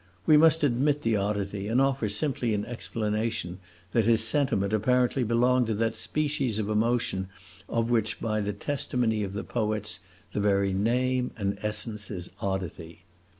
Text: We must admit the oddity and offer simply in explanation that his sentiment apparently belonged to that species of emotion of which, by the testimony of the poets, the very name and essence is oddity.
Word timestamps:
We 0.25 0.35
must 0.35 0.63
admit 0.63 1.03
the 1.03 1.15
oddity 1.15 1.67
and 1.67 1.79
offer 1.79 2.09
simply 2.09 2.55
in 2.55 2.65
explanation 2.65 3.59
that 3.91 4.05
his 4.05 4.23
sentiment 4.27 4.73
apparently 4.73 5.23
belonged 5.23 5.67
to 5.67 5.75
that 5.75 5.95
species 5.95 6.57
of 6.57 6.69
emotion 6.71 7.27
of 7.69 7.91
which, 7.91 8.19
by 8.19 8.41
the 8.41 8.51
testimony 8.51 9.21
of 9.21 9.33
the 9.33 9.43
poets, 9.43 9.99
the 10.31 10.39
very 10.39 10.73
name 10.73 11.29
and 11.37 11.59
essence 11.61 12.09
is 12.09 12.31
oddity. 12.39 13.03